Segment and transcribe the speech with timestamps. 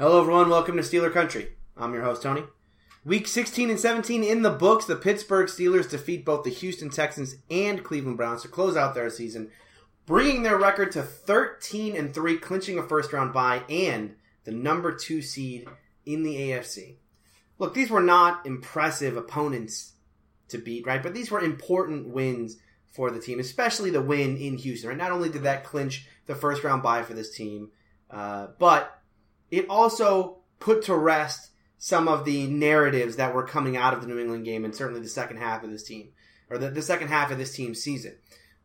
[0.00, 0.48] Hello, everyone.
[0.48, 1.48] Welcome to Steeler Country.
[1.76, 2.44] I'm your host, Tony.
[3.04, 4.84] Week 16 and 17 in the books.
[4.84, 9.10] The Pittsburgh Steelers defeat both the Houston Texans and Cleveland Browns to close out their
[9.10, 9.50] season,
[10.06, 14.14] bringing their record to 13 and 3, clinching a first round bye and
[14.44, 15.66] the number two seed
[16.06, 16.98] in the AFC.
[17.58, 19.94] Look, these were not impressive opponents
[20.46, 21.02] to beat, right?
[21.02, 22.56] But these were important wins
[22.86, 24.90] for the team, especially the win in Houston.
[24.90, 24.96] Right?
[24.96, 27.72] Not only did that clinch the first round bye for this team,
[28.12, 28.97] uh, but
[29.50, 34.08] it also put to rest some of the narratives that were coming out of the
[34.08, 36.08] New England game and certainly the second half of this team,
[36.50, 38.16] or the, the second half of this team's season.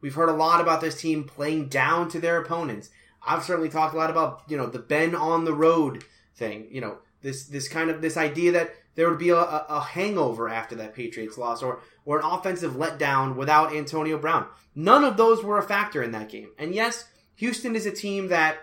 [0.02, 2.90] We've heard a lot about this team playing down to their opponents.
[3.26, 6.04] I've certainly talked a lot about, you know, the Ben on the road
[6.36, 9.80] thing, you know, this, this kind of, this idea that there would be a, a
[9.80, 14.48] hangover after that Patriots loss or, or an offensive letdown without Antonio Brown.
[14.76, 16.50] None of those were a factor in that game.
[16.58, 17.06] And yes,
[17.36, 18.58] Houston is a team that,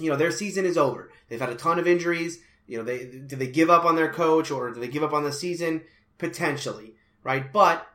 [0.00, 1.10] you know, their season is over.
[1.28, 2.40] They've had a ton of injuries.
[2.66, 5.12] You know, they did they give up on their coach or do they give up
[5.12, 5.82] on the season?
[6.18, 7.52] Potentially, right?
[7.52, 7.86] But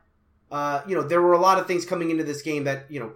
[0.50, 3.00] uh, you know, there were a lot of things coming into this game that you
[3.00, 3.12] know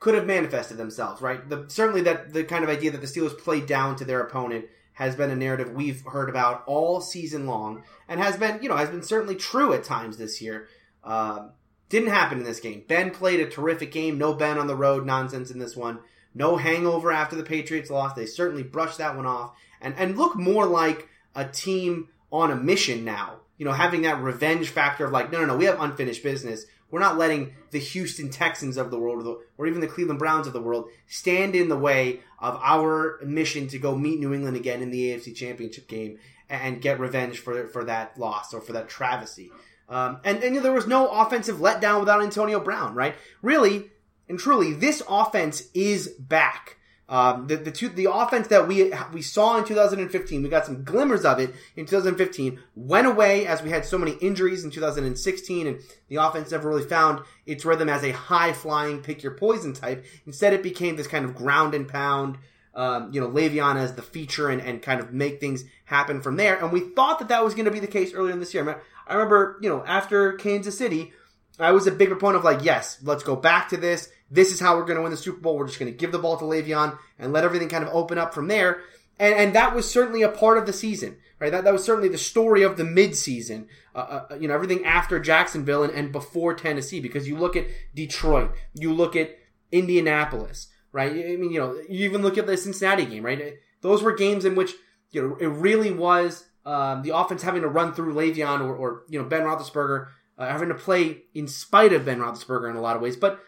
[0.00, 1.48] could have manifested themselves, right?
[1.48, 4.66] The, certainly, that the kind of idea that the Steelers played down to their opponent
[4.92, 8.76] has been a narrative we've heard about all season long, and has been you know
[8.76, 10.68] has been certainly true at times this year.
[11.04, 11.52] Um,
[11.88, 12.84] didn't happen in this game.
[12.86, 14.18] Ben played a terrific game.
[14.18, 16.00] No Ben on the road nonsense in this one.
[16.34, 18.16] No hangover after the Patriots lost.
[18.16, 22.56] They certainly brushed that one off and, and look more like a team on a
[22.56, 23.38] mission now.
[23.56, 26.64] You know, having that revenge factor of like, no, no, no, we have unfinished business.
[26.90, 30.18] We're not letting the Houston Texans of the world, or, the, or even the Cleveland
[30.18, 34.32] Browns of the world, stand in the way of our mission to go meet New
[34.32, 36.18] England again in the AFC Championship game
[36.48, 39.50] and get revenge for for that loss or for that travesty.
[39.88, 43.14] Um, and, and you know, there was no offensive letdown without Antonio Brown, right?
[43.42, 43.90] Really,
[44.28, 46.76] and truly, this offense is back.
[47.08, 50.84] Um, the the, two, the offense that we we saw in 2015, we got some
[50.84, 52.60] glimmers of it in 2015.
[52.76, 56.84] Went away as we had so many injuries in 2016, and the offense never really
[56.84, 60.04] found its rhythm as a high flying, pick your poison type.
[60.26, 62.36] Instead, it became this kind of ground and pound.
[62.74, 66.36] Um, you know, Le'Veon as the feature and, and kind of make things happen from
[66.36, 66.62] there.
[66.62, 68.80] And we thought that that was going to be the case earlier in this year.
[69.04, 71.12] I remember, you know, after Kansas City,
[71.58, 74.10] I was a big proponent of like, yes, let's go back to this.
[74.30, 75.56] This is how we're going to win the Super Bowl.
[75.56, 78.18] We're just going to give the ball to Le'Veon and let everything kind of open
[78.18, 78.82] up from there.
[79.18, 81.50] And, and that was certainly a part of the season, right?
[81.50, 85.18] That, that was certainly the story of the midseason, uh, uh, you know, everything after
[85.18, 89.36] Jacksonville and, and before Tennessee, because you look at Detroit, you look at
[89.72, 91.10] Indianapolis, right?
[91.10, 93.54] I mean, you know, you even look at the Cincinnati game, right?
[93.80, 94.74] Those were games in which,
[95.10, 99.02] you know, it really was, um, the offense having to run through Le'Veon or, or
[99.08, 102.80] you know, Ben Roethlisberger, uh, having to play in spite of Ben Roethlisberger in a
[102.80, 103.16] lot of ways.
[103.16, 103.40] But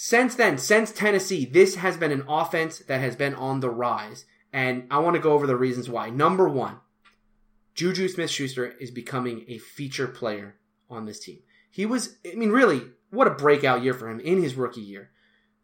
[0.00, 4.26] since then, since Tennessee, this has been an offense that has been on the rise.
[4.52, 6.08] And I want to go over the reasons why.
[6.08, 6.76] Number one,
[7.74, 10.54] Juju Smith Schuster is becoming a feature player
[10.88, 11.40] on this team.
[11.68, 15.10] He was, I mean, really, what a breakout year for him in his rookie year.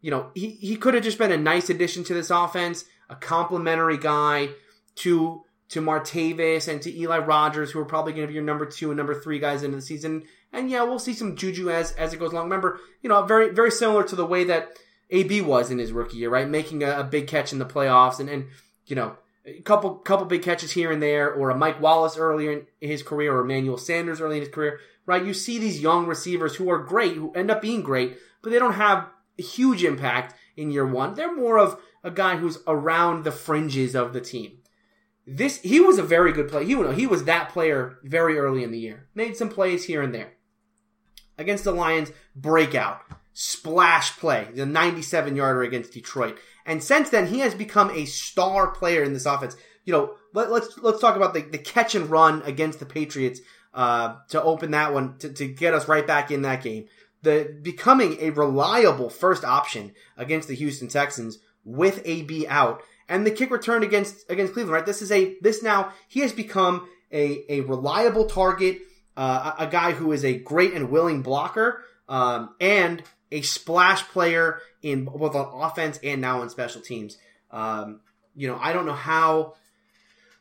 [0.01, 3.15] You know, he, he could have just been a nice addition to this offense, a
[3.15, 4.49] complimentary guy
[4.95, 8.65] to to Martavis and to Eli Rogers, who are probably going to be your number
[8.65, 10.23] two and number three guys into the season.
[10.55, 12.45] And yeah, we'll see some Juju as as it goes along.
[12.45, 14.77] Remember, you know, very very similar to the way that
[15.09, 16.47] AB was in his rookie year, right?
[16.47, 18.47] Making a, a big catch in the playoffs, and and
[18.85, 22.51] you know, a couple couple big catches here and there, or a Mike Wallace earlier
[22.81, 25.25] in his career, or Emmanuel Sanders early in his career, right?
[25.25, 28.59] You see these young receivers who are great, who end up being great, but they
[28.59, 31.15] don't have a huge impact in year one.
[31.15, 34.59] They're more of a guy who's around the fringes of the team
[35.27, 36.63] this he was a very good player.
[36.63, 39.07] He, he was that player very early in the year.
[39.15, 40.33] Made some plays here and there.
[41.37, 43.01] Against the Lions, breakout,
[43.33, 46.37] splash play, the 97 yarder against Detroit.
[46.65, 49.55] And since then, he has become a star player in this offense.
[49.83, 52.85] You know, let, us let's, let's talk about the, the catch and run against the
[52.85, 53.41] Patriots
[53.73, 56.85] uh, to open that one to, to get us right back in that game.
[57.21, 63.31] The becoming a reliable first option against the Houston Texans with AB out and the
[63.31, 64.73] kick return against against Cleveland.
[64.73, 68.79] Right, this is a this now he has become a a reliable target,
[69.17, 74.59] uh, a, guy who is a great and willing blocker, um, and a splash player
[74.81, 77.17] in both on offense and now in special teams.
[77.51, 78.01] Um,
[78.35, 79.55] you know, I don't know how.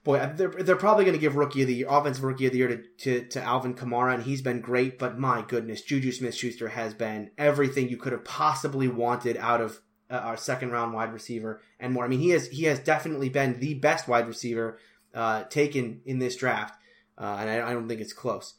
[0.02, 2.58] Boy, they're, they're probably going to give rookie of the year, offensive rookie of the
[2.58, 4.98] year to, to, to Alvin Kamara, and he's been great.
[4.98, 9.62] But my goodness, Juju Smith Schuster has been everything you could have possibly wanted out
[9.62, 9.80] of
[10.10, 12.04] uh, our second round wide receiver and more.
[12.04, 14.78] I mean, he has he has definitely been the best wide receiver
[15.14, 16.78] uh, taken in this draft,
[17.16, 18.54] uh, and I, I, don't think it's close.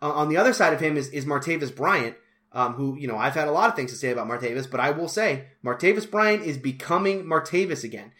[0.00, 2.16] On the other side of him is is Martavis Bryant,
[2.52, 4.80] um, who you know I've had a lot of things to say about Martavis, but
[4.80, 8.12] I will say Martavis Bryant is becoming Martavis again.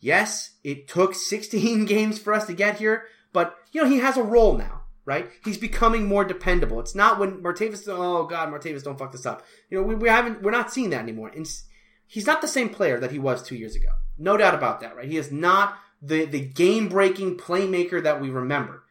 [0.00, 4.16] Yes, it took 16 games for us to get here, but you know, he has
[4.16, 5.30] a role now, right?
[5.44, 6.78] He's becoming more dependable.
[6.80, 9.44] It's not when Martavis, oh god, Martavis, don't fuck this up.
[9.70, 11.30] You know, we, we haven't, we're not seeing that anymore.
[11.34, 11.46] And
[12.06, 13.88] he's not the same player that he was two years ago.
[14.18, 15.08] No doubt about that, right?
[15.08, 18.83] He is not the, the game breaking playmaker that we remember.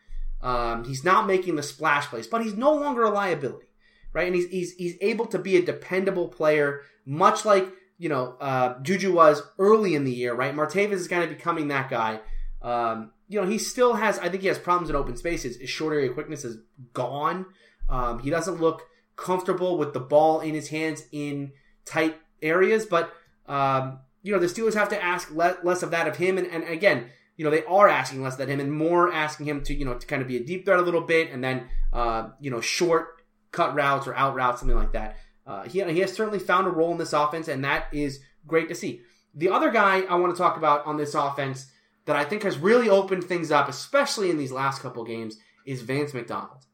[0.43, 3.67] Um, he's not making the splash plays, but he's no longer a liability,
[4.11, 4.27] right?
[4.27, 7.65] And he's, he's, he's able to be a dependable player, much like,
[7.97, 10.53] you know, uh, Juju was early in the year, right?
[10.53, 12.19] Martavis is kind of becoming that guy.
[12.61, 15.55] Um, you know, he still has, I think he has problems in open spaces.
[15.55, 16.57] His short area quickness is
[16.91, 17.45] gone.
[17.87, 18.83] Um, he doesn't look
[19.15, 21.53] comfortable with the ball in his hands in
[21.85, 23.13] tight areas, but,
[23.47, 26.37] um, you know, the Steelers have to ask le- less of that of him.
[26.37, 29.63] And, and again, you know, they are asking less of him and more asking him
[29.63, 31.67] to, you know, to kind of be a deep threat a little bit and then,
[31.91, 33.21] uh, you know, short
[33.51, 35.17] cut routes or out routes, something like that.
[35.45, 38.69] Uh, he, he has certainly found a role in this offense, and that is great
[38.69, 39.01] to see.
[39.35, 41.67] The other guy I want to talk about on this offense
[42.05, 45.81] that I think has really opened things up, especially in these last couple games, is
[45.81, 46.65] Vance McDonald.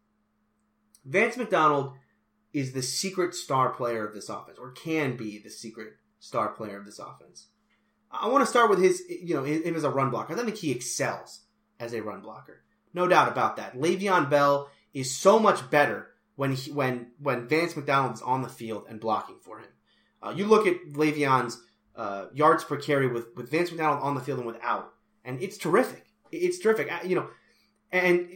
[1.06, 1.94] Vance McDonald
[2.54, 6.78] is the secret star player of this offense, or can be the secret star player
[6.78, 7.48] of this offense.
[8.12, 10.34] I want to start with his, you know, him as a run blocker.
[10.34, 11.42] I think he excels
[11.80, 12.64] as a run blocker.
[12.94, 13.76] No doubt about that.
[13.76, 18.50] Le'Veon Bell is so much better when he, when when Vance McDonald is on the
[18.50, 19.68] field and blocking for him.
[20.22, 21.62] Uh, you look at Le'Veon's
[21.96, 25.58] uh, yards per carry with with Vance McDonald on the field and without, and it's
[25.58, 26.06] terrific.
[26.32, 26.90] It's terrific.
[27.06, 27.30] You know,
[27.92, 28.30] and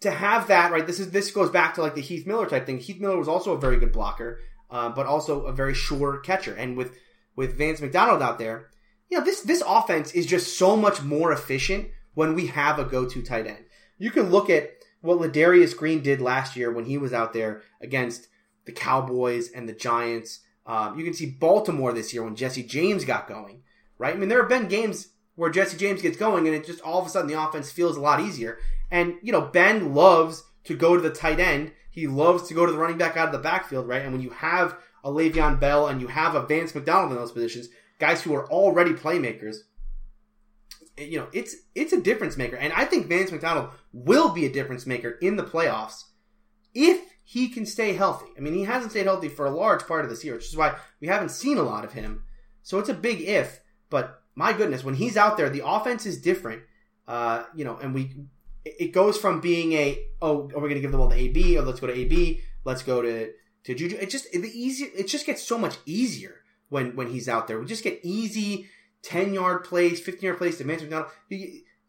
[0.00, 2.66] to have that right, this is this goes back to like the Heath Miller type
[2.66, 2.78] thing.
[2.78, 4.40] Heath Miller was also a very good blocker,
[4.70, 6.54] uh, but also a very sure catcher.
[6.54, 6.96] And with
[7.36, 8.70] with Vance McDonald out there,
[9.10, 12.84] you know, this this offense is just so much more efficient when we have a
[12.84, 13.64] go-to tight end.
[13.98, 14.70] You can look at
[15.00, 18.28] what Ladarius Green did last year when he was out there against
[18.66, 20.40] the Cowboys and the Giants.
[20.66, 23.62] Um, you can see Baltimore this year when Jesse James got going,
[23.98, 24.14] right?
[24.14, 27.00] I mean, there have been games where Jesse James gets going and it just all
[27.00, 28.58] of a sudden the offense feels a lot easier.
[28.90, 31.72] And, you know, Ben loves to go to the tight end.
[31.90, 34.02] He loves to go to the running back out of the backfield, right?
[34.02, 37.32] And when you have a Le'Veon Bell and you have a Vance McDonald in those
[37.32, 37.68] positions,
[38.00, 39.58] guys who are already playmakers,
[40.98, 42.56] you know, it's it's a difference maker.
[42.56, 46.04] And I think Vance McDonald will be a difference maker in the playoffs
[46.74, 48.26] if he can stay healthy.
[48.36, 50.56] I mean, he hasn't stayed healthy for a large part of this year, which is
[50.56, 52.24] why we haven't seen a lot of him.
[52.62, 56.20] So it's a big if, but my goodness, when he's out there, the offense is
[56.20, 56.62] different.
[57.06, 58.14] Uh, you know, and we
[58.64, 61.58] it goes from being a oh, are we going to give the ball to AB?
[61.58, 62.40] Or let's go to AB.
[62.64, 63.30] Let's go to
[63.64, 63.96] to Juju.
[64.00, 64.86] It just the easy.
[64.86, 66.39] It just gets so much easier
[66.70, 67.60] when when he's out there.
[67.60, 68.68] We just get easy
[69.02, 71.10] ten yard plays, fifteen yard plays to Vance McDonald.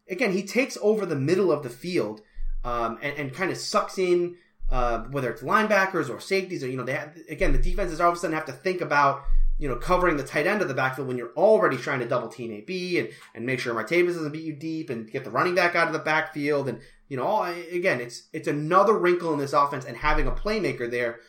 [0.08, 2.20] Again, he takes over the middle of the field
[2.64, 4.36] um, and, and kind of sucks in
[4.70, 8.10] uh, whether it's linebackers or safeties or you know they have, again the defenses all
[8.10, 9.22] of a sudden have to think about
[9.58, 12.28] you know covering the tight end of the backfield when you're already trying to double
[12.28, 15.54] team AB and and make sure Martavis doesn't beat you deep and get the running
[15.54, 19.52] back out of the backfield and you know again it's it's another wrinkle in this
[19.52, 21.20] offense and having a playmaker there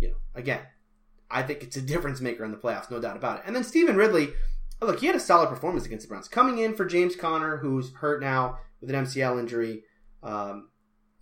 [0.00, 0.60] you know again
[1.32, 3.44] I think it's a difference maker in the playoffs, no doubt about it.
[3.46, 4.30] And then Stevan Ridley,
[4.80, 6.28] look, he had a solid performance against the Browns.
[6.28, 9.84] Coming in for James Conner, who's hurt now with an MCL injury.
[10.22, 10.68] Um,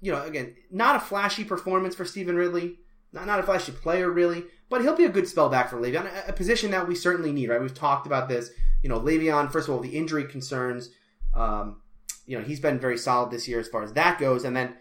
[0.01, 2.79] you know, again, not a flashy performance for Stevan Ridley.
[3.13, 4.45] Not, not a flashy player, really.
[4.69, 7.33] But he'll be a good spell back for Le'Veon, a, a position that we certainly
[7.33, 7.61] need, right?
[7.61, 8.51] We've talked about this.
[8.83, 10.91] You know, Le'Veon, first of all, the injury concerns.
[11.35, 11.83] Um,
[12.27, 14.45] you know, he's been very solid this year as far as that goes.
[14.45, 14.75] And then,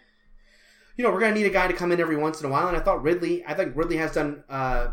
[0.95, 2.49] you know, we're going to need a guy to come in every once in a
[2.49, 2.67] while.
[2.67, 4.89] And I thought Ridley, I think Ridley has done uh,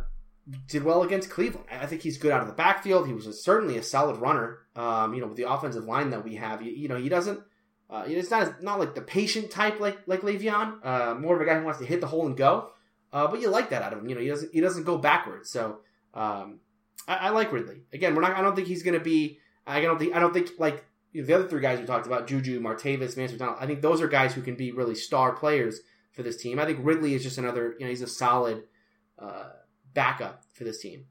[0.68, 1.66] did well against Cleveland.
[1.70, 3.06] I think he's good out of the backfield.
[3.06, 4.60] He was a, certainly a solid runner.
[4.76, 7.40] Um, you know, with the offensive line that we have, you, you know, he doesn't.
[7.88, 10.84] Uh, it's not not like the patient type like like Le'Veon.
[10.84, 12.70] Uh, more of a guy who wants to hit the hole and go.
[13.12, 14.08] Uh, but you like that out of him.
[14.08, 15.50] You know, he doesn't he doesn't go backwards.
[15.50, 15.78] So
[16.14, 16.60] um,
[17.06, 17.82] I, I, like Ridley.
[17.92, 18.36] Again, we're not.
[18.36, 19.38] I don't think he's going to be.
[19.66, 20.14] I don't think.
[20.14, 23.14] I don't think like you know, the other three guys we talked about, Juju, Martavis,
[23.14, 23.58] Vance McDonald.
[23.60, 25.80] I think those are guys who can be really star players
[26.12, 26.58] for this team.
[26.58, 27.74] I think Ridley is just another.
[27.78, 28.64] You know, he's a solid.
[29.18, 29.50] Uh,
[29.96, 31.06] backup for this team.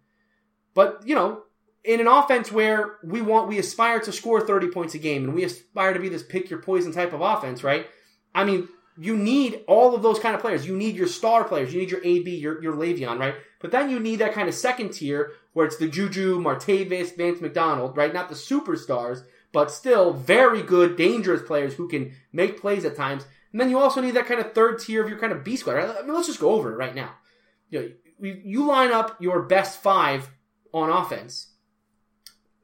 [0.74, 1.42] But, you know,
[1.84, 5.34] in an offense where we want, we aspire to score 30 points a game and
[5.34, 7.88] we aspire to be this pick your poison type of offense, right?
[8.34, 10.66] I mean, you need all of those kind of players.
[10.66, 11.74] You need your star players.
[11.74, 13.36] You need your AB, your, your Le'Veon, right?
[13.60, 17.42] But then you need that kind of second tier where it's the Juju, Martavis, Vance
[17.42, 18.14] McDonald, right?
[18.14, 23.26] Not the superstars, but still very good, dangerous players who can make plays at times.
[23.52, 25.56] And then you also need that kind of third tier of your kind of B
[25.56, 25.74] squad.
[25.74, 25.90] Right?
[25.90, 27.12] I mean, let's just go over it right now.
[27.70, 30.30] You know, you line up your best five
[30.74, 31.52] on offense.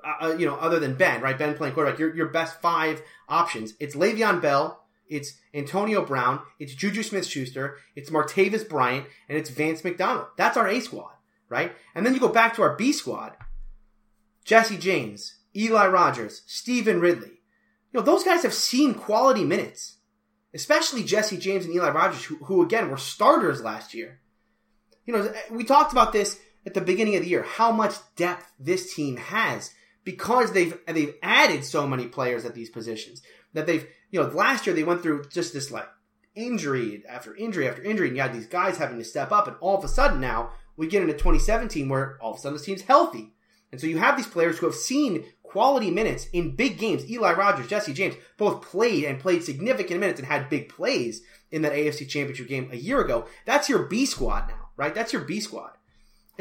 [0.03, 1.37] Uh, uh, you know, other than Ben, right?
[1.37, 1.99] Ben playing quarterback.
[1.99, 3.73] Your your best five options.
[3.79, 4.83] It's Le'Veon Bell.
[5.07, 6.39] It's Antonio Brown.
[6.59, 7.77] It's Juju Smith Schuster.
[7.95, 10.27] It's Martavis Bryant, and it's Vance McDonald.
[10.37, 11.11] That's our A squad,
[11.49, 11.73] right?
[11.93, 13.33] And then you go back to our B squad.
[14.45, 17.41] Jesse James, Eli Rogers, Stevan Ridley.
[17.91, 19.97] You know, those guys have seen quality minutes,
[20.53, 24.20] especially Jesse James and Eli Rogers, who, who again were starters last year.
[25.11, 28.49] You know, we talked about this at the beginning of the year, how much depth
[28.57, 29.73] this team has
[30.05, 34.65] because they've they've added so many players at these positions that they've you know last
[34.65, 35.87] year they went through just this like
[36.33, 39.57] injury after injury after injury and you had these guys having to step up and
[39.59, 42.65] all of a sudden now we get into 2017 where all of a sudden this
[42.65, 43.33] team's healthy.
[43.73, 47.09] And so you have these players who have seen quality minutes in big games.
[47.11, 51.63] Eli Rogers Jesse James both played and played significant minutes and had big plays in
[51.63, 53.27] that AFC championship game a year ago.
[53.45, 55.71] That's your B squad now right that's your B squad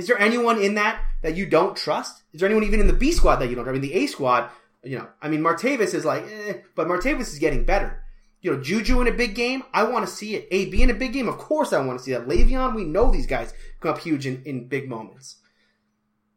[0.00, 2.22] is there anyone in that that you don't trust?
[2.32, 3.68] Is there anyone even in the B squad that you don't?
[3.68, 4.50] I mean, the A squad,
[4.82, 8.02] you know, I mean, Martavis is like, eh, but Martavis is getting better.
[8.40, 10.48] You know, Juju in a big game, I want to see it.
[10.50, 12.26] AB in a big game, of course I want to see that.
[12.26, 15.36] Le'Veon, we know these guys come up huge in, in big moments.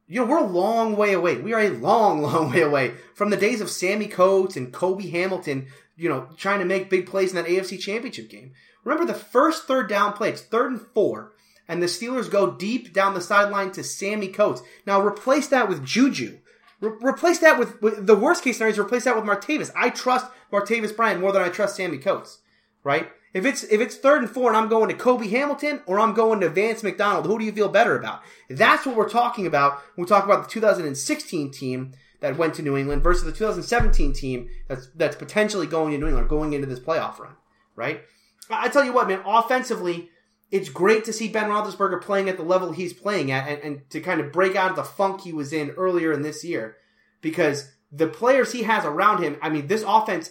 [0.07, 1.37] You know, we're a long way away.
[1.37, 5.09] We are a long, long way away from the days of Sammy Coates and Cobi
[5.11, 8.51] Hamilton, you know, trying to make big plays in that AFC championship game.
[8.83, 11.31] Remember the first third down play, it's third and four
[11.67, 14.61] and the Steelers go deep down the sideline to Sammy Coates.
[14.85, 16.39] Now replace that with Juju.
[16.81, 19.71] Re- replace that with, with, the worst case scenario is replace that with Martavis.
[19.75, 22.39] I trust Martavis Bryant more than I trust Sammy Coates,
[22.83, 23.09] right?
[23.33, 26.13] If it's if it's third and four and I'm going to Cobi Hamilton or I'm
[26.13, 28.21] going to Vance McDonald, who do you feel better about?
[28.49, 32.61] That's what we're talking about when we talk about the 2016 team that went to
[32.61, 36.67] New England versus the 2017 team that's that's potentially going to New England, going into
[36.67, 37.35] this playoff run,
[37.75, 38.01] right?
[38.49, 40.09] I tell you what, man, offensively,
[40.53, 43.89] it's great to see Ben Roethlisberger playing at the level he's playing at and, and,
[43.89, 46.77] to kind of break out of the funk he was in earlier in this year
[47.21, 50.29] because the players he has around him, I mean, this offense,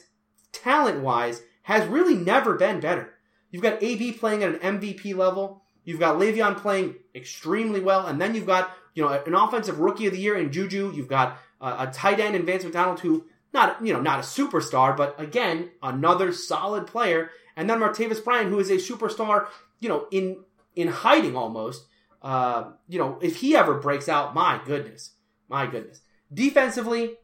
[0.52, 3.14] talent wise, has really never been better.
[3.50, 5.64] You've got AB playing at an MVP level.
[5.82, 8.06] You've got Le'Veon playing extremely well.
[8.06, 10.92] And then you've got, you know, an offensive rookie of the year in Juju.
[10.94, 14.22] You've got a, a tight end in Vance McDonald who, not, you know, not a
[14.22, 17.32] superstar, but again, another solid player.
[17.56, 19.48] And then Martavis Bryant, who is a superstar
[19.82, 20.38] you know, in
[20.74, 21.86] in hiding almost.
[22.22, 25.10] Uh, you know, if he ever breaks out, my goodness,
[25.48, 26.00] my goodness.
[26.32, 27.16] Defensively,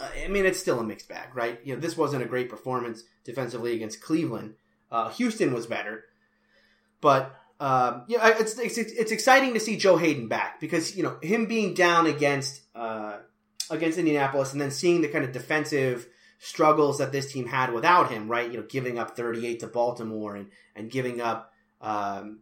[0.00, 1.60] I mean, it's still a mixed bag, right?
[1.64, 4.54] You know, this wasn't a great performance defensively against Cleveland.
[4.90, 6.04] Uh, Houston was better,
[7.00, 11.18] but um, yeah, it's, it's it's exciting to see Joe Haden back because you know
[11.22, 13.18] him being down against uh,
[13.70, 16.08] against Indianapolis and then seeing the kind of defensive
[16.40, 18.50] struggles that this team had without him, right?
[18.50, 22.40] You know, giving up 38 to Baltimore and and giving up um,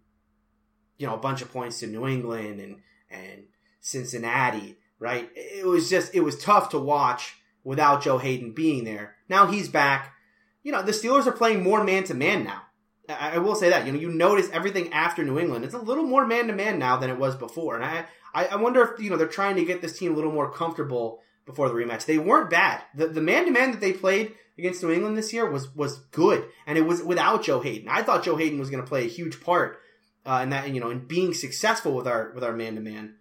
[0.99, 2.77] you know, a bunch of points to New England and
[3.11, 3.45] and
[3.81, 5.31] Cincinnati, right?
[5.35, 9.17] It was just it was tough to watch without Joe Haden being there.
[9.29, 10.15] Now he's back.
[10.63, 12.63] You know, the Steelers are playing more man to man now.
[13.09, 13.87] I, I will say that.
[13.87, 15.65] You know, you notice everything after New England.
[15.65, 17.77] It's a little more man to man now than it was before.
[17.77, 18.05] And I,
[18.35, 21.21] I wonder if, you know, they're trying to get this team a little more comfortable
[21.49, 22.05] before the rematch.
[22.05, 22.83] They weren't bad.
[22.95, 25.99] The the man to man that they played against New England this year was was
[26.11, 27.89] good, and it was without Joe Haden.
[27.89, 29.79] I thought Joe Haden was going to play a huge part
[30.27, 33.15] uh, in that, you know, in being successful with our with our man to man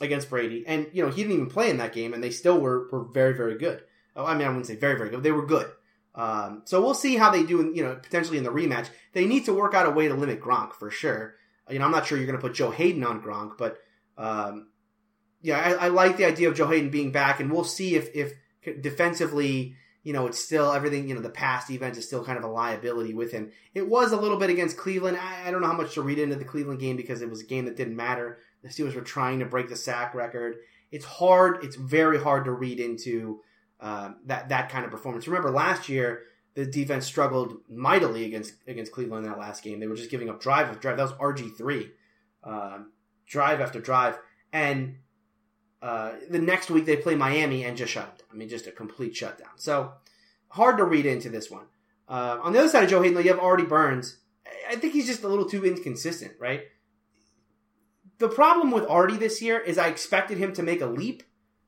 [0.00, 0.64] against Brady.
[0.66, 3.04] And you know, he didn't even play in that game, and they still were were
[3.12, 3.82] very very good.
[4.16, 5.22] Oh, I mean, I wouldn't say very very good.
[5.22, 5.70] They were good.
[6.14, 8.88] Um, so we'll see how they do, in, you know, potentially in the rematch.
[9.14, 11.34] They need to work out a way to limit Gronk for sure.
[11.68, 13.78] You know, I'm not sure you're going to put Joe Haden on Gronk, but
[14.16, 14.68] um,
[15.44, 18.08] yeah, I, I, like the idea of Joe Haden being back, and we'll see if
[18.14, 18.32] if
[18.80, 22.44] defensively you know, it's still everything, you know, the past event is still kind of
[22.44, 23.50] a liability with him.
[23.72, 25.16] It was a little bit against Cleveland.
[25.16, 27.40] I, I, don't know how much to read into the Cleveland game because it was
[27.40, 28.38] a game that didn't matter.
[28.62, 30.56] The Steelers were trying to break the sack record.
[30.92, 33.40] It's hard, it's very hard to read into
[33.80, 35.26] uh, that, that kind of performance.
[35.26, 36.24] Remember, last year,
[36.54, 39.80] the defense struggled mightily against against Cleveland in that last game.
[39.80, 40.98] They were just giving up drive after drive.
[40.98, 41.90] That was RG3.
[42.44, 42.92] Um,
[43.26, 44.18] drive after drive.
[44.52, 44.98] And
[45.84, 48.06] uh, the next week they play Miami and just shut.
[48.06, 48.26] down.
[48.32, 49.50] I mean, just a complete shutdown.
[49.56, 49.92] So
[50.48, 51.66] hard to read into this one.
[52.08, 54.16] Uh, on the other side of Joe Haden, you have Artie Burns.
[54.66, 56.62] I think he's just a little too inconsistent, right?
[58.16, 61.22] The problem with Artie this year is I expected him to make a leap,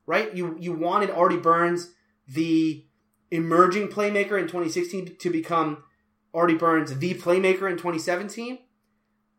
[0.06, 0.34] right?
[0.34, 1.92] You you wanted Artie Burns,
[2.26, 2.86] the
[3.30, 5.84] emerging playmaker in 2016, to become
[6.32, 8.60] Artie Burns, the playmaker in 2017.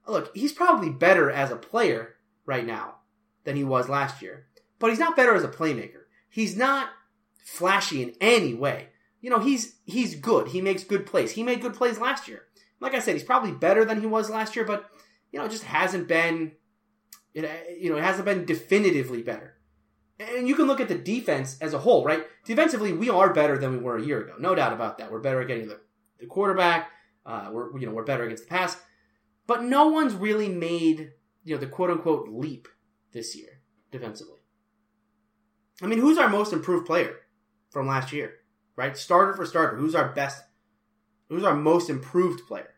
[0.08, 2.16] Look, he's probably better as a player
[2.46, 2.98] right now
[3.44, 4.47] than he was last year
[4.80, 6.04] but he's not better as a playmaker.
[6.30, 6.90] He's not
[7.44, 8.90] flashy in any way.
[9.22, 10.50] You know, he's he's good.
[10.50, 11.32] He makes good plays.
[11.32, 12.44] He made good plays last year.
[12.80, 14.90] Like I said, he's probably better than he was last year, but
[15.32, 16.52] you know, it just hasn't been
[17.34, 19.56] it you know, it hasn't been definitively better.
[20.20, 22.24] And you can look at the defense as a whole, right?
[22.44, 24.34] Defensively, we are better than we were a year ago.
[24.40, 25.12] No doubt about that.
[25.12, 25.80] We're better at getting the,
[26.20, 26.90] the quarterback.
[27.26, 28.78] Uh, we're you know we're better against the pass,
[29.46, 31.12] but no one's really made
[31.44, 32.68] you know the quote unquote leap
[33.12, 34.37] this year defensively.
[35.82, 37.16] I mean, who's our most improved player
[37.70, 38.34] from last year?
[38.76, 38.98] Right?
[38.98, 39.78] Starter for starter.
[39.78, 40.44] Who's our best?
[41.30, 42.74] Who's our most improved player?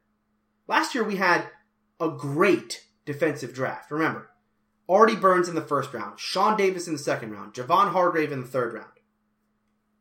[0.68, 1.46] Last year we had
[2.00, 3.92] a great defensive draft.
[3.92, 4.30] Remember,
[4.88, 8.42] Artie Burns in the first round, Sean Davis in the second round, Javon Hargrave in
[8.42, 8.92] the third round.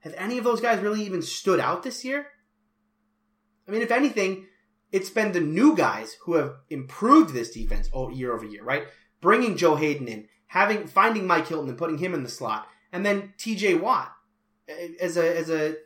[0.01, 2.27] Have any of those guys really even stood out this year?
[3.67, 4.47] I mean, if anything,
[4.93, 8.85] it's been the new guys who have improved this defense year over year, right?
[9.21, 13.05] Bringing Joe Haden in, having finding Mike Hilton and putting him in the slot, and
[13.05, 13.75] then T.J.
[13.75, 14.13] Watt
[15.01, 15.77] as a as a,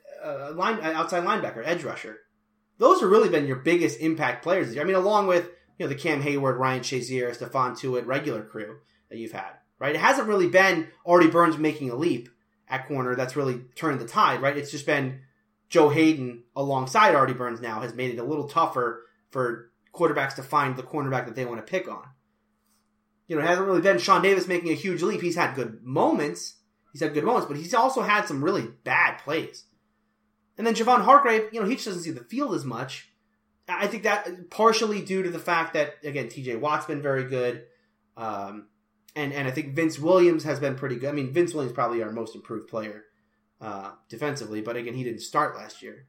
[0.55, 2.19] line outside linebacker, edge rusher.
[2.79, 4.77] Those have really been your biggest impact players.
[4.77, 8.79] I mean, along with you know the Cam Hayward, Ryan Shazier, Stephon Tuitt regular crew
[9.09, 9.95] that you've had, right?
[9.95, 12.29] It hasn't really been Artie Burns making a leap
[12.69, 14.57] at corner that's really turned the tide, right?
[14.57, 15.21] It's just been
[15.69, 20.43] Joe Haden alongside Artie Burns now has made it a little tougher for quarterbacks to
[20.43, 22.05] find the cornerback that they want to pick on.
[23.27, 25.21] You know, it hasn't really been Sean Davis making a huge leap.
[25.21, 26.57] He's had good moments.
[26.93, 29.65] He's had good moments, but he's also had some really bad plays.
[30.59, 33.09] And then Javon Hargrave, you know, he just doesn't see the field as much.
[33.69, 37.65] I think that partially due to the fact that again, TJ Watt's been very good.
[38.17, 38.67] Um,
[39.17, 41.09] and and I think Vince Williams has been pretty good.
[41.09, 43.05] I mean, Vince Williams probably our most improved player
[43.61, 46.07] uh, defensively, but again, he didn't start last year.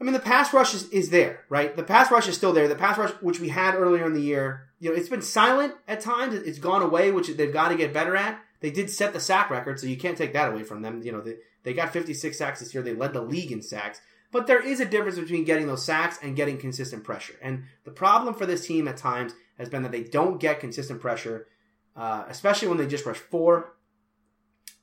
[0.00, 1.76] I mean, the pass rush is, is there, right?
[1.76, 2.68] The pass rush is still there.
[2.68, 5.74] The pass rush, which we had earlier in the year, you know, it's been silent
[5.86, 6.34] at times.
[6.34, 8.40] It's gone away, which they've got to get better at.
[8.60, 11.02] They did set the sack record, so you can't take that away from them.
[11.02, 12.82] You know, they, they got 56 sacks this year.
[12.82, 14.00] They led the league in sacks.
[14.32, 17.34] But there is a difference between getting those sacks and getting consistent pressure.
[17.42, 21.00] And the problem for this team at times has been that they don't get consistent
[21.00, 21.48] pressure,
[21.96, 23.76] uh, especially when they just rush four.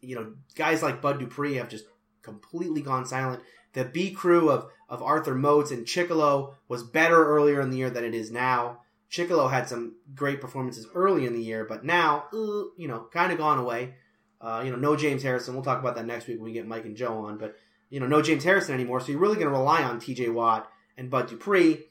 [0.01, 1.85] You know, guys like Bud Dupree have just
[2.23, 3.41] completely gone silent.
[3.73, 7.89] The B crew of, of Arthur Moats and Chickillo was better earlier in the year
[7.89, 8.81] than it is now.
[9.11, 13.37] Chickillo had some great performances early in the year, but now, you know, kind of
[13.37, 13.95] gone away.
[14.39, 15.53] Uh, you know, no James Harrison.
[15.53, 17.37] We'll talk about that next week when we get Mike and Joe on.
[17.37, 17.55] But
[17.89, 18.99] you know, no James Harrison anymore.
[18.99, 20.29] So you're really going to rely on T.J.
[20.29, 21.85] Watt and Bud Dupree.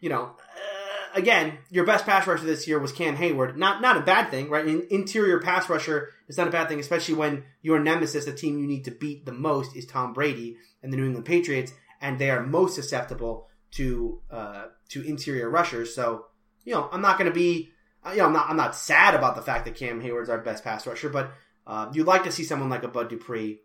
[0.00, 3.56] You know, uh, again, your best pass rusher this year was Cam Hayward.
[3.56, 4.66] Not not a bad thing, right?
[4.66, 8.58] An interior pass rusher is not a bad thing, especially when your nemesis, the team
[8.58, 12.18] you need to beat the most, is Tom Brady and the New England Patriots, and
[12.18, 15.94] they are most susceptible to uh, to interior rushers.
[15.94, 16.26] So
[16.64, 17.70] you know, I'm not going to be,
[18.04, 20.38] uh, you know, I'm not I'm not sad about the fact that Cam Hayward's our
[20.38, 21.32] best pass rusher, but
[21.66, 23.60] uh, you'd like to see someone like a Bud Dupree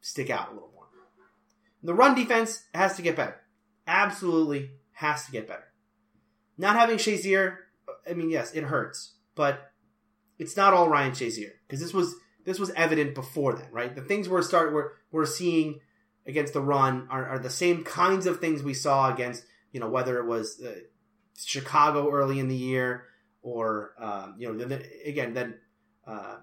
[0.00, 0.86] stick out a little more.
[1.82, 3.40] The run defense has to get better.
[3.86, 5.64] Absolutely has to get better.
[6.58, 7.56] Not having Shazier,
[8.08, 9.70] I mean, yes, it hurts, but
[10.38, 13.94] it's not all Ryan Shazier because this was this was evident before then, right?
[13.94, 15.80] The things we're start we're we're seeing
[16.26, 19.88] against the run are, are the same kinds of things we saw against you know
[19.88, 20.72] whether it was uh,
[21.44, 23.04] Chicago early in the year
[23.42, 25.54] or um, you know then, again then
[26.06, 26.36] uh,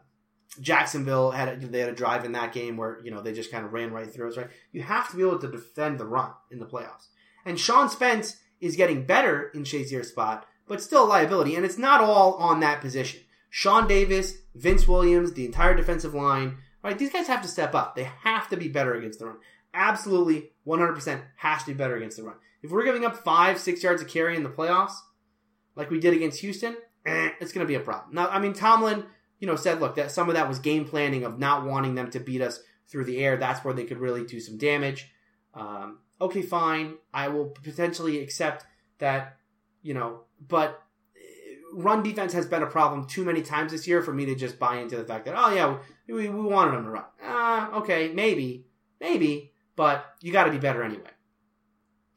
[0.62, 3.52] Jacksonville had a, they had a drive in that game where you know they just
[3.52, 4.38] kind of ran right through us.
[4.38, 7.08] Right, you have to be able to defend the run in the playoffs.
[7.46, 11.56] And Sean Spence is getting better in Shazier's spot, but still a liability.
[11.56, 13.22] And it's not all on that position.
[13.50, 16.98] Sean Davis, Vince Williams, the entire defensive line, right?
[16.98, 17.96] These guys have to step up.
[17.96, 19.38] They have to be better against the run.
[19.74, 22.36] Absolutely, 100% has to be better against the run.
[22.64, 24.94] If we're giving up five, six yards of carry in the playoffs,
[25.76, 28.16] like we did against Houston, eh, it's going to be a problem.
[28.16, 29.06] Now, I mean, Tomlin
[29.44, 32.10] you know, said, look, that some of that was game planning of not wanting them
[32.10, 33.36] to beat us through the air.
[33.36, 35.12] That's where they could really do some damage.
[35.54, 36.96] Um, okay, fine.
[37.14, 38.66] I will potentially accept
[39.00, 39.36] that,
[39.82, 40.82] you know, but
[41.18, 44.34] uh, run defense has been a problem too many times this year for me to
[44.34, 47.04] just buy into the fact that, oh, yeah, we, we wanted them to run.
[47.22, 48.66] Uh, okay, maybe,
[49.02, 51.12] maybe, but you got to be better anyway.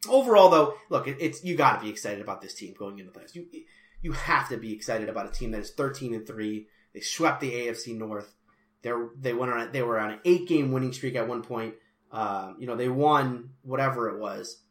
[0.09, 3.13] Overall, though, look, it, it's you got to be excited about this team going into
[3.13, 3.35] playoffs.
[3.35, 3.47] You
[4.03, 7.43] you have to be excited about a team that is thirteen and three they swept
[7.43, 8.35] the AFC North.
[8.81, 8.91] They
[9.21, 9.71] they went on.
[9.71, 11.75] They were on an eight game winning streak at one point.
[12.11, 14.63] Uh, you know, they won whatever it was,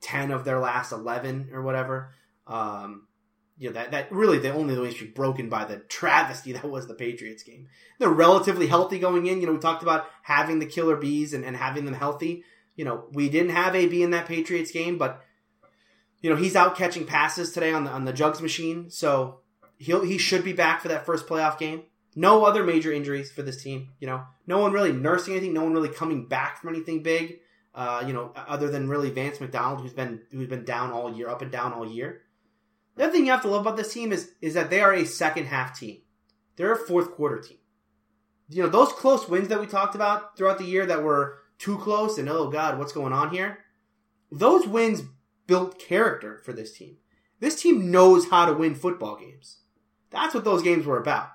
[0.00, 2.12] ten of their last eleven or whatever.
[2.48, 3.06] Um,
[3.56, 6.88] you know that that really the only winning streak broken by the travesty that was
[6.88, 7.68] the Patriots game.
[8.00, 9.40] They're relatively healthy going in.
[9.40, 12.42] You know, we talked about having the killer bees and, and having them healthy.
[12.76, 15.22] You know, we didn't have AB in that Patriots game, but
[16.20, 18.90] you know he's out catching passes today on the on the jugs machine.
[18.90, 19.40] So
[19.78, 21.82] he'll he should be back for that first playoff game.
[22.14, 23.90] No other major injuries for this team.
[24.00, 25.52] You know, no one really nursing anything.
[25.52, 27.40] No one really coming back from anything big.
[27.74, 31.28] Uh, you know, other than really Vance McDonald, who's been who's been down all year,
[31.28, 32.22] up and down all year.
[32.96, 34.94] The other thing you have to love about this team is is that they are
[34.94, 35.98] a second half team.
[36.56, 37.58] They're a fourth quarter team.
[38.48, 41.78] You know, those close wins that we talked about throughout the year that were too
[41.78, 43.58] close and oh god, what's going on here?
[44.30, 45.02] Those wins
[45.46, 46.96] built character for this team.
[47.40, 49.58] This team knows how to win football games.
[50.10, 51.30] That's what those games were about.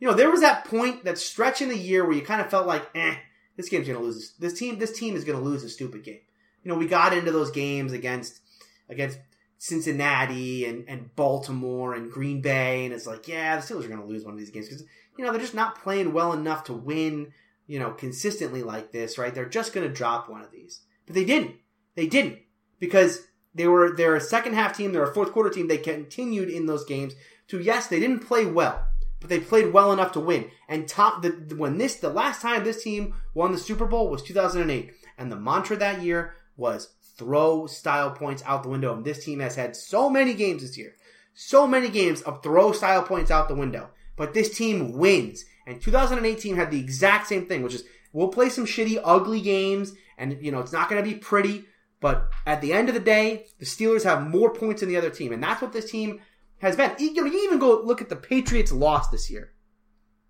[0.00, 2.50] you know, there was that point, that stretch in the year where you kind of
[2.50, 3.16] felt like, eh,
[3.56, 4.16] this game's to lose.
[4.16, 6.20] This, this team, this team is to lose a stupid game.
[6.62, 8.40] You know, we got into those games against
[8.88, 9.18] against
[9.58, 14.00] Cincinnati and, and Baltimore and Green Bay, and it's like, yeah, the Steelers are going
[14.00, 14.84] to lose one of these games because
[15.16, 17.32] you know they're just not playing well enough to win.
[17.72, 19.34] You know, consistently like this, right?
[19.34, 21.54] They're just going to drop one of these, but they didn't.
[21.94, 22.40] They didn't
[22.78, 23.22] because
[23.54, 24.92] they were they're a second half team.
[24.92, 25.68] They're a fourth quarter team.
[25.68, 27.14] They continued in those games
[27.48, 28.84] to yes, they didn't play well,
[29.20, 30.50] but they played well enough to win.
[30.68, 34.22] And top the, when this the last time this team won the Super Bowl was
[34.22, 38.94] 2008, and the mantra that year was throw style points out the window.
[38.94, 40.94] And this team has had so many games this year,
[41.32, 43.88] so many games of throw style points out the window.
[44.16, 45.46] But this team wins.
[45.66, 49.92] And 2018 had the exact same thing, which is we'll play some shitty, ugly games,
[50.18, 51.64] and you know it's not going to be pretty.
[52.00, 55.10] But at the end of the day, the Steelers have more points than the other
[55.10, 56.20] team, and that's what this team
[56.58, 56.92] has been.
[56.98, 59.52] You, know, you even go look at the Patriots' loss this year,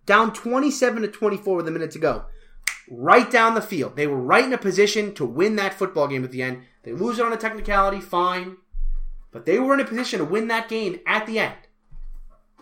[0.05, 2.27] down 27 to 24 with a minute to go,
[2.91, 3.97] right down the field.
[3.97, 6.63] They were right in a position to win that football game at the end.
[6.83, 8.59] They lose it on a technicality, fine.
[9.31, 11.57] But they were in a position to win that game at the end.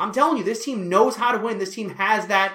[0.01, 1.59] I'm telling you, this team knows how to win.
[1.59, 2.55] This team has that,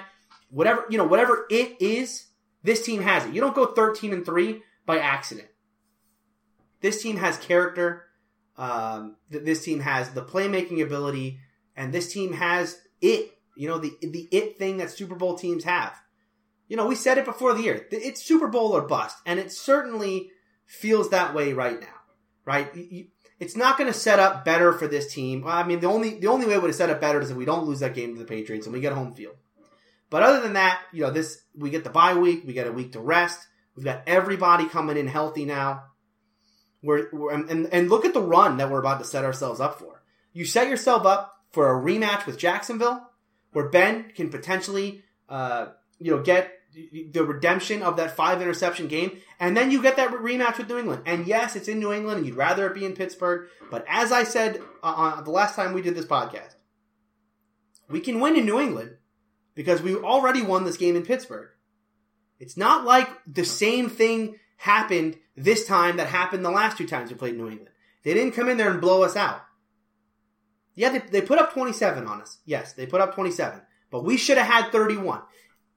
[0.50, 2.26] whatever, you know, whatever it is,
[2.62, 3.32] this team has it.
[3.32, 5.48] You don't go 13 and 3 by accident.
[6.80, 8.04] This team has character.
[8.56, 11.38] Um, this team has the playmaking ability,
[11.76, 13.32] and this team has it.
[13.56, 15.98] You know, the the it thing that Super Bowl teams have.
[16.68, 17.86] You know, we said it before the year.
[17.90, 20.30] It's Super Bowl or bust, and it certainly
[20.64, 21.86] feels that way right now,
[22.44, 22.68] right?
[23.38, 25.46] It's not going to set up better for this team.
[25.46, 27.36] I mean, the only the only way it would have set up better is if
[27.36, 29.36] we don't lose that game to the Patriots and we get home field.
[30.08, 32.72] But other than that, you know, this we get the bye week, we get a
[32.72, 33.46] week to rest.
[33.74, 35.84] We've got everybody coming in healthy now.
[36.82, 39.78] We're, we're and and look at the run that we're about to set ourselves up
[39.78, 40.02] for.
[40.32, 43.08] You set yourself up for a rematch with Jacksonville,
[43.52, 45.68] where Ben can potentially, uh,
[45.98, 46.52] you know, get
[47.12, 50.78] the redemption of that five interception game, and then you get that rematch with New
[50.78, 51.02] England.
[51.06, 53.48] And yes, it's in New England, and you'd rather it be in Pittsburgh.
[53.70, 56.54] But as I said uh, the last time we did this podcast,
[57.88, 58.96] we can win in New England
[59.54, 61.48] because we already won this game in Pittsburgh.
[62.38, 67.10] It's not like the same thing happened this time that happened the last two times
[67.10, 67.70] we played New England.
[68.04, 69.42] They didn't come in there and blow us out.
[70.74, 72.38] Yeah, they, they put up 27 on us.
[72.44, 73.62] Yes, they put up 27.
[73.90, 75.22] But we should have had 31.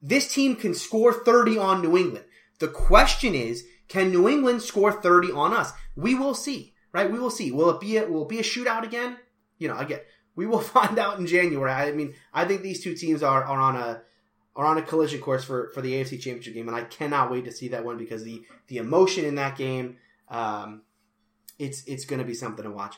[0.01, 2.25] This team can score 30 on New England.
[2.59, 5.71] The question is, can New England score 30 on us?
[5.95, 7.11] We will see, right?
[7.11, 7.51] We will see.
[7.51, 9.17] Will it be a, will it be a shootout again?
[9.57, 9.99] You know, again,
[10.35, 11.71] we will find out in January.
[11.71, 14.01] I mean, I think these two teams are, are on a,
[14.55, 16.67] are on a collision course for, for the AFC championship game.
[16.67, 19.97] And I cannot wait to see that one because the, the emotion in that game,
[20.29, 20.83] um,
[21.57, 22.95] it's, it's going to be something to watch.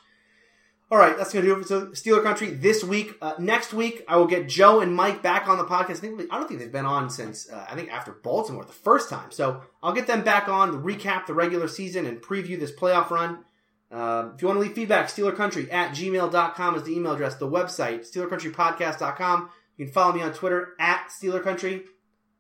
[0.91, 3.15] All right, that's going to do it for Steeler Country this week.
[3.21, 5.91] Uh, next week, I will get Joe and Mike back on the podcast.
[5.91, 8.73] I, think, I don't think they've been on since, uh, I think, after Baltimore the
[8.73, 9.31] first time.
[9.31, 13.09] So I'll get them back on to recap the regular season and preview this playoff
[13.09, 13.45] run.
[13.89, 17.35] Uh, if you want to leave feedback, SteelerCountry at gmail.com is the email address.
[17.35, 19.49] The website, SteelerCountryPodcast.com.
[19.77, 21.83] You can follow me on Twitter at SteelerCountry.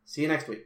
[0.03, 0.59] See you next week.